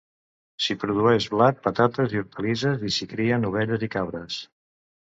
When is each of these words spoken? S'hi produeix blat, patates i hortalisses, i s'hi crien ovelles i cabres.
S'hi 0.67 0.75
produeix 0.83 1.27
blat, 1.35 1.61
patates 1.67 2.17
i 2.17 2.23
hortalisses, 2.23 2.83
i 2.91 2.95
s'hi 2.97 3.13
crien 3.13 3.49
ovelles 3.53 3.89
i 3.89 3.93
cabres. 3.99 4.43